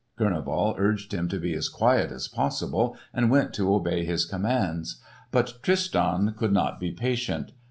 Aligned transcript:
Kurneval 0.17 0.73
urged 0.79 1.13
him 1.13 1.27
to 1.29 1.37
be 1.39 1.53
as 1.53 1.69
quiet 1.69 2.11
as 2.11 2.27
possible, 2.27 2.97
and 3.13 3.29
went 3.29 3.53
to 3.53 3.71
obey 3.71 4.03
his 4.03 4.25
commands. 4.25 4.99
But 5.29 5.59
Tristan 5.61 6.33
could 6.35 6.51
not 6.53 6.79
be 6.79 6.89
patient. 6.89 7.51